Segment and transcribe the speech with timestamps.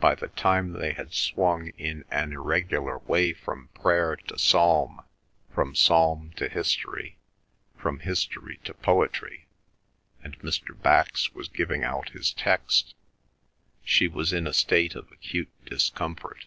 [0.00, 5.00] By the time they had swung in an irregular way from prayer to psalm,
[5.54, 7.16] from psalm to history,
[7.74, 9.46] from history to poetry,
[10.22, 10.78] and Mr.
[10.82, 12.94] Bax was giving out his text,
[13.82, 16.44] she was in a state of acute discomfort.